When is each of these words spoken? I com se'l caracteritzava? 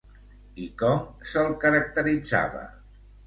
I 0.63 0.69
com 0.81 1.03
se'l 1.33 1.53
caracteritzava? 1.65 2.63